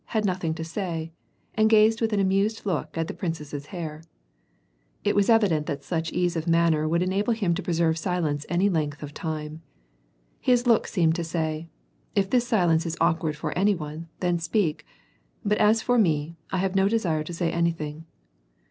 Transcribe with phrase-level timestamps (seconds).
[0.13, 1.11] iiad nothing to say,
[1.53, 4.01] and gazed with an amused look at the i)rinoess's hair.
[5.03, 8.43] It wiis evident that such ease of manner would enable him to pre serve silence
[8.49, 9.61] any length of time.
[10.39, 11.69] His look seemed to say:
[12.15, 14.87] If this silence is awkward for any one, then speak;
[15.45, 18.05] but as for me, I have no desire to say anything.